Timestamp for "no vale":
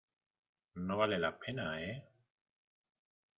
0.87-1.19